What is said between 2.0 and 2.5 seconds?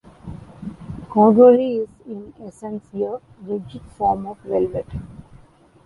in